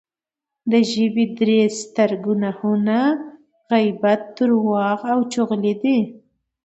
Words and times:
د 0.71 0.73
ژبې 0.91 1.25
درې 1.39 1.59
ستر 1.79 2.11
ګناهونه 2.25 2.97
غیبت، 3.69 4.21
درواغ 4.37 4.99
او 5.13 5.19
چغلي 5.33 5.73
دی 5.81 5.97